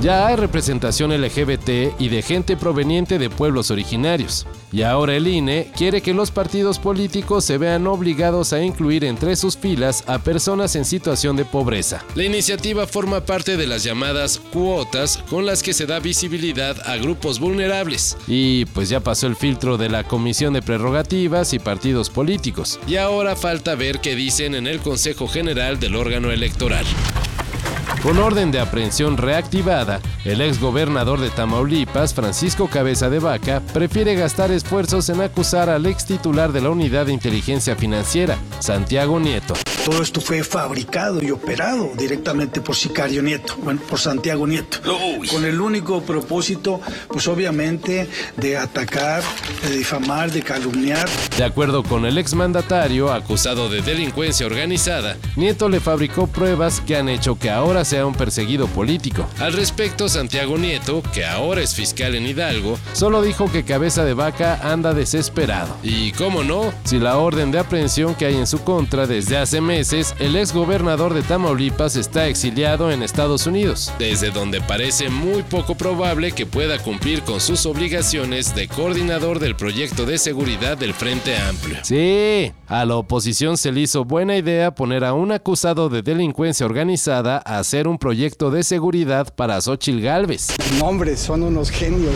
Ya 0.00 0.26
hay 0.26 0.36
representación 0.36 1.12
LGBT 1.12 2.00
y 2.00 2.08
de 2.08 2.22
gente 2.22 2.56
proveniente 2.56 3.18
de 3.18 3.28
pueblos 3.28 3.70
originarios. 3.70 4.46
Y 4.72 4.80
ahora 4.80 5.14
el 5.14 5.26
INE 5.26 5.70
quiere 5.76 6.00
que 6.00 6.14
los 6.14 6.30
partidos 6.30 6.78
políticos 6.78 7.44
se 7.44 7.58
vean 7.58 7.86
obligados 7.86 8.54
a 8.54 8.62
incluir 8.62 9.04
entre 9.04 9.36
sus 9.36 9.58
filas 9.58 10.02
a 10.06 10.18
personas 10.18 10.74
en 10.74 10.86
situación 10.86 11.36
de 11.36 11.44
pobreza. 11.44 12.02
La 12.14 12.24
iniciativa 12.24 12.86
forma 12.86 13.26
parte 13.26 13.58
de 13.58 13.66
las 13.66 13.84
llamadas 13.84 14.40
cuotas 14.52 15.18
con 15.28 15.44
las 15.44 15.62
que 15.62 15.74
se 15.74 15.84
da 15.84 16.00
visibilidad 16.00 16.80
a 16.88 16.96
grupos 16.96 17.38
vulnerables. 17.38 18.16
Y 18.26 18.64
pues 18.66 18.88
ya 18.88 19.00
pasó 19.00 19.26
el 19.26 19.36
filtro 19.36 19.76
de 19.76 19.90
la 19.90 20.04
Comisión 20.04 20.54
de 20.54 20.62
Prerrogativas 20.62 21.52
y 21.52 21.58
Partidos 21.58 22.08
Políticos. 22.08 22.80
Y 22.86 22.96
ahora 22.96 23.36
falta 23.36 23.74
ver 23.74 24.00
qué 24.00 24.14
dicen 24.14 24.54
en 24.54 24.66
el 24.66 24.80
Consejo 24.80 25.28
General 25.28 25.78
del 25.78 25.94
órgano 25.94 26.30
electoral. 26.30 26.86
Con 28.02 28.18
orden 28.18 28.50
de 28.50 28.60
aprehensión 28.60 29.18
reactivada, 29.18 30.00
el 30.24 30.40
ex 30.40 30.58
gobernador 30.58 31.20
de 31.20 31.28
Tamaulipas, 31.28 32.14
Francisco 32.14 32.66
Cabeza 32.66 33.10
de 33.10 33.18
Vaca, 33.18 33.60
prefiere 33.74 34.14
gastar 34.14 34.50
esfuerzos 34.50 35.10
en 35.10 35.20
acusar 35.20 35.68
al 35.68 35.84
ex 35.84 36.06
titular 36.06 36.50
de 36.50 36.62
la 36.62 36.70
Unidad 36.70 37.06
de 37.06 37.12
Inteligencia 37.12 37.76
Financiera, 37.76 38.38
Santiago 38.58 39.20
Nieto. 39.20 39.52
Todo 39.84 40.02
esto 40.02 40.20
fue 40.20 40.42
fabricado 40.44 41.22
y 41.22 41.30
operado 41.30 41.90
directamente 41.96 42.60
por 42.60 42.74
Sicario 42.74 43.22
Nieto, 43.22 43.56
bueno, 43.62 43.80
por 43.88 43.98
Santiago 43.98 44.46
Nieto, 44.46 44.78
con 45.30 45.44
el 45.44 45.60
único 45.60 46.02
propósito, 46.02 46.80
pues 47.08 47.28
obviamente, 47.28 48.08
de 48.36 48.56
atacar, 48.56 49.22
de 49.62 49.76
difamar, 49.76 50.30
de 50.30 50.42
calumniar. 50.42 51.08
De 51.36 51.44
acuerdo 51.44 51.82
con 51.82 52.06
el 52.06 52.16
exmandatario 52.16 53.12
acusado 53.12 53.68
de 53.68 53.82
delincuencia 53.82 54.46
organizada, 54.46 55.16
Nieto 55.36 55.68
le 55.68 55.80
fabricó 55.80 56.26
pruebas 56.26 56.80
que 56.80 56.96
han 56.96 57.08
hecho 57.08 57.38
que 57.38 57.50
ahora 57.50 57.84
sea 57.90 58.06
un 58.06 58.14
perseguido 58.14 58.68
político. 58.68 59.26
Al 59.40 59.52
respecto, 59.52 60.08
Santiago 60.08 60.56
Nieto, 60.56 61.02
que 61.12 61.26
ahora 61.26 61.60
es 61.60 61.74
fiscal 61.74 62.14
en 62.14 62.24
Hidalgo, 62.24 62.78
solo 62.92 63.20
dijo 63.20 63.50
que 63.50 63.64
Cabeza 63.64 64.04
de 64.04 64.14
Vaca 64.14 64.60
anda 64.62 64.94
desesperado. 64.94 65.76
Y 65.82 66.12
cómo 66.12 66.44
no, 66.44 66.72
si 66.84 67.00
la 67.00 67.18
orden 67.18 67.50
de 67.50 67.58
aprehensión 67.58 68.14
que 68.14 68.26
hay 68.26 68.36
en 68.36 68.46
su 68.46 68.62
contra 68.62 69.08
desde 69.08 69.38
hace 69.38 69.60
meses, 69.60 70.14
el 70.20 70.36
ex 70.36 70.54
gobernador 70.54 71.14
de 71.14 71.22
Tamaulipas 71.22 71.96
está 71.96 72.28
exiliado 72.28 72.92
en 72.92 73.02
Estados 73.02 73.48
Unidos, 73.48 73.92
desde 73.98 74.30
donde 74.30 74.60
parece 74.60 75.08
muy 75.08 75.42
poco 75.42 75.74
probable 75.74 76.30
que 76.30 76.46
pueda 76.46 76.78
cumplir 76.78 77.22
con 77.22 77.40
sus 77.40 77.66
obligaciones 77.66 78.54
de 78.54 78.68
coordinador 78.68 79.40
del 79.40 79.56
proyecto 79.56 80.06
de 80.06 80.18
seguridad 80.18 80.78
del 80.78 80.94
Frente 80.94 81.36
Amplio. 81.36 81.78
Sí, 81.82 82.52
a 82.68 82.84
la 82.84 82.94
oposición 82.94 83.56
se 83.56 83.72
le 83.72 83.80
hizo 83.80 84.04
buena 84.04 84.36
idea 84.36 84.76
poner 84.76 85.04
a 85.04 85.12
un 85.12 85.32
acusado 85.32 85.88
de 85.88 86.02
delincuencia 86.02 86.66
organizada 86.66 87.42
a 87.44 87.58
hacer 87.58 87.79
un 87.88 87.98
proyecto 87.98 88.50
de 88.50 88.62
seguridad 88.62 89.34
para 89.34 89.60
Xochitl 89.60 90.00
Galvez. 90.00 90.48
No, 90.78 90.86
hombre, 90.86 91.16
son 91.16 91.42
unos 91.42 91.70
genios. 91.70 92.14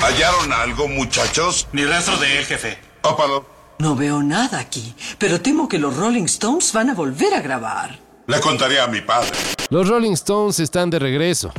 ¿Hallaron 0.00 0.52
algo, 0.52 0.88
muchachos? 0.88 1.66
Ni 1.72 1.84
rastro 1.84 2.16
de 2.18 2.38
él, 2.38 2.44
jefe. 2.44 2.78
Ópalo. 3.02 3.44
No 3.78 3.96
veo 3.96 4.22
nada 4.22 4.58
aquí, 4.58 4.94
pero 5.18 5.40
temo 5.40 5.68
que 5.68 5.78
los 5.78 5.96
Rolling 5.96 6.24
Stones 6.24 6.72
van 6.72 6.90
a 6.90 6.94
volver 6.94 7.34
a 7.34 7.40
grabar. 7.40 7.98
Le 8.26 8.40
contaré 8.40 8.80
a 8.80 8.86
mi 8.86 9.00
padre. 9.00 9.30
Los 9.70 9.88
Rolling 9.88 10.12
Stones 10.12 10.60
están 10.60 10.90
de 10.90 10.98
regreso. 10.98 11.52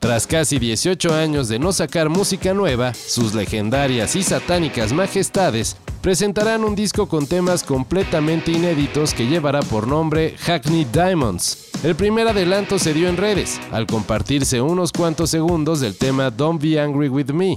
Tras 0.00 0.26
casi 0.26 0.58
18 0.58 1.12
años 1.12 1.48
de 1.48 1.58
no 1.58 1.72
sacar 1.72 2.08
música 2.08 2.54
nueva, 2.54 2.94
sus 2.94 3.34
legendarias 3.34 4.14
y 4.14 4.22
satánicas 4.22 4.92
majestades 4.92 5.76
presentarán 6.00 6.64
un 6.64 6.76
disco 6.76 7.08
con 7.08 7.26
temas 7.26 7.64
completamente 7.64 8.52
inéditos 8.52 9.12
que 9.12 9.26
llevará 9.26 9.60
por 9.60 9.88
nombre 9.88 10.36
Hackney 10.38 10.84
Diamonds. 10.84 11.67
El 11.84 11.94
primer 11.94 12.26
adelanto 12.26 12.76
se 12.76 12.92
dio 12.92 13.08
en 13.08 13.16
redes, 13.16 13.60
al 13.70 13.86
compartirse 13.86 14.60
unos 14.60 14.90
cuantos 14.90 15.30
segundos 15.30 15.78
del 15.78 15.96
tema 15.96 16.28
Don't 16.28 16.60
Be 16.60 16.80
Angry 16.80 17.08
With 17.08 17.30
Me. 17.30 17.54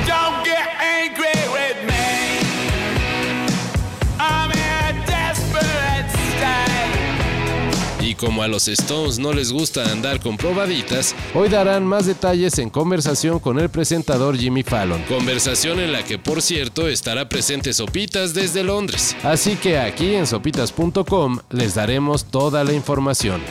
Y 8.00 8.14
como 8.14 8.44
a 8.44 8.48
los 8.48 8.68
Stones 8.68 9.18
no 9.18 9.34
les 9.34 9.52
gusta 9.52 9.92
andar 9.92 10.20
con 10.20 10.38
probaditas, 10.38 11.16
hoy 11.34 11.50
darán 11.50 11.84
más 11.88 12.06
detalles 12.06 12.60
en 12.60 12.70
conversación 12.70 13.40
con 13.40 13.58
el 13.58 13.70
presentador 13.70 14.38
Jimmy 14.38 14.62
Fallon. 14.62 15.02
Conversación 15.04 15.80
en 15.80 15.92
la 15.92 16.04
que, 16.04 16.20
por 16.20 16.44
cierto, 16.44 16.88
estará 16.88 17.28
presente 17.28 17.74
Sopitas 17.74 18.36
desde 18.36 18.64
Londres. 18.64 19.16
Así 19.24 19.56
que 19.56 19.80
aquí 19.80 20.14
en 20.14 20.28
sopitas.com 20.28 21.40
les 21.50 21.74
daremos 21.74 22.26
toda 22.26 22.64
la 22.64 22.74
información. 22.74 23.42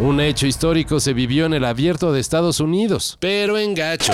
Un 0.00 0.20
hecho 0.20 0.46
histórico 0.46 1.00
se 1.00 1.12
vivió 1.12 1.46
en 1.46 1.54
el 1.54 1.64
abierto 1.64 2.12
de 2.12 2.20
Estados 2.20 2.60
Unidos, 2.60 3.16
pero 3.18 3.58
en 3.58 3.74
gacho. 3.74 4.12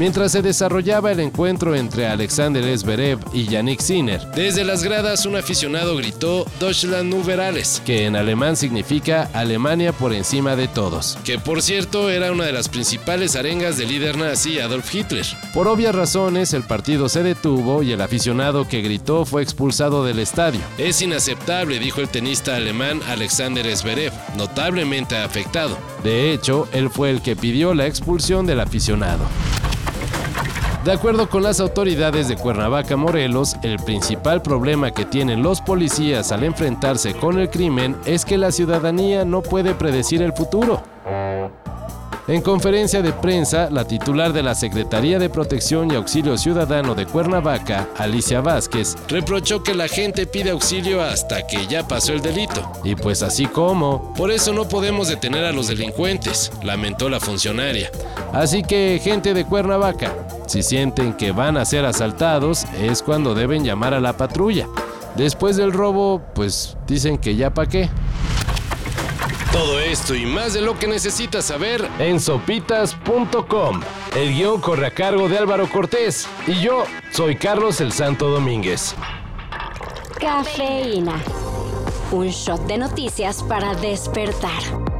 Mientras 0.00 0.32
se 0.32 0.40
desarrollaba 0.40 1.12
el 1.12 1.20
encuentro 1.20 1.76
entre 1.76 2.06
Alexander 2.06 2.64
Zverev 2.78 3.18
y 3.34 3.44
Yannick 3.44 3.80
Sinner, 3.80 4.26
desde 4.34 4.64
las 4.64 4.82
gradas 4.82 5.26
un 5.26 5.36
aficionado 5.36 5.94
gritó 5.94 6.46
Deutschland 6.58 7.12
über 7.12 7.38
alles, 7.38 7.82
que 7.84 8.06
en 8.06 8.16
alemán 8.16 8.56
significa 8.56 9.28
Alemania 9.34 9.92
por 9.92 10.14
encima 10.14 10.56
de 10.56 10.68
todos, 10.68 11.18
que 11.22 11.38
por 11.38 11.60
cierto 11.60 12.08
era 12.08 12.32
una 12.32 12.44
de 12.44 12.52
las 12.52 12.70
principales 12.70 13.36
arengas 13.36 13.76
del 13.76 13.90
líder 13.90 14.16
nazi 14.16 14.58
Adolf 14.58 14.94
Hitler. 14.94 15.26
Por 15.52 15.68
obvias 15.68 15.94
razones 15.94 16.54
el 16.54 16.62
partido 16.62 17.10
se 17.10 17.22
detuvo 17.22 17.82
y 17.82 17.92
el 17.92 18.00
aficionado 18.00 18.66
que 18.66 18.80
gritó 18.80 19.26
fue 19.26 19.42
expulsado 19.42 20.02
del 20.06 20.20
estadio. 20.20 20.62
Es 20.78 21.02
inaceptable, 21.02 21.78
dijo 21.78 22.00
el 22.00 22.08
tenista 22.08 22.56
alemán 22.56 23.02
Alexander 23.06 23.76
Zverev, 23.76 24.14
notablemente 24.38 25.18
afectado. 25.18 25.76
De 26.02 26.32
hecho, 26.32 26.66
él 26.72 26.88
fue 26.88 27.10
el 27.10 27.20
que 27.20 27.36
pidió 27.36 27.74
la 27.74 27.86
expulsión 27.86 28.46
del 28.46 28.60
aficionado. 28.60 29.26
De 30.84 30.92
acuerdo 30.92 31.28
con 31.28 31.42
las 31.42 31.60
autoridades 31.60 32.26
de 32.28 32.36
Cuernavaca, 32.36 32.96
Morelos, 32.96 33.54
el 33.62 33.76
principal 33.80 34.40
problema 34.40 34.90
que 34.90 35.04
tienen 35.04 35.42
los 35.42 35.60
policías 35.60 36.32
al 36.32 36.42
enfrentarse 36.42 37.12
con 37.12 37.38
el 37.38 37.50
crimen 37.50 37.96
es 38.06 38.24
que 38.24 38.38
la 38.38 38.50
ciudadanía 38.50 39.26
no 39.26 39.42
puede 39.42 39.74
predecir 39.74 40.22
el 40.22 40.32
futuro. 40.32 40.82
En 42.28 42.42
conferencia 42.42 43.02
de 43.02 43.12
prensa, 43.12 43.68
la 43.70 43.84
titular 43.84 44.32
de 44.32 44.42
la 44.42 44.54
Secretaría 44.54 45.18
de 45.18 45.28
Protección 45.28 45.90
y 45.90 45.96
Auxilio 45.96 46.38
Ciudadano 46.38 46.94
de 46.94 47.04
Cuernavaca, 47.04 47.88
Alicia 47.98 48.40
Vázquez, 48.40 48.96
reprochó 49.08 49.62
que 49.62 49.74
la 49.74 49.88
gente 49.88 50.26
pide 50.26 50.50
auxilio 50.50 51.02
hasta 51.02 51.46
que 51.46 51.66
ya 51.66 51.86
pasó 51.88 52.12
el 52.12 52.22
delito. 52.22 52.70
Y 52.84 52.94
pues 52.94 53.22
así 53.22 53.46
como, 53.46 54.14
por 54.14 54.30
eso 54.30 54.52
no 54.52 54.68
podemos 54.68 55.08
detener 55.08 55.44
a 55.44 55.52
los 55.52 55.68
delincuentes, 55.68 56.52
lamentó 56.62 57.10
la 57.10 57.20
funcionaria. 57.20 57.90
Así 58.32 58.62
que, 58.62 59.00
gente 59.02 59.34
de 59.34 59.44
Cuernavaca, 59.44 60.14
si 60.50 60.64
sienten 60.64 61.12
que 61.12 61.30
van 61.30 61.56
a 61.56 61.64
ser 61.64 61.84
asaltados, 61.84 62.64
es 62.76 63.04
cuando 63.04 63.36
deben 63.36 63.64
llamar 63.64 63.94
a 63.94 64.00
la 64.00 64.16
patrulla. 64.16 64.66
Después 65.14 65.56
del 65.56 65.72
robo, 65.72 66.20
pues 66.34 66.76
dicen 66.88 67.18
que 67.18 67.36
ya 67.36 67.54
pa' 67.54 67.66
qué. 67.66 67.88
Todo 69.52 69.78
esto 69.78 70.12
y 70.12 70.26
más 70.26 70.52
de 70.52 70.60
lo 70.60 70.76
que 70.76 70.88
necesitas 70.88 71.44
saber 71.44 71.88
en 72.00 72.18
sopitas.com. 72.18 73.80
El 74.16 74.34
guion 74.34 74.60
corre 74.60 74.88
a 74.88 74.90
cargo 74.90 75.28
de 75.28 75.38
Álvaro 75.38 75.68
Cortés 75.70 76.28
y 76.48 76.60
yo 76.60 76.82
soy 77.12 77.36
Carlos 77.36 77.80
el 77.80 77.92
Santo 77.92 78.28
Domínguez. 78.28 78.96
Cafeína. 80.18 81.14
Un 82.10 82.26
shot 82.26 82.66
de 82.66 82.76
noticias 82.76 83.40
para 83.44 83.76
despertar. 83.76 84.99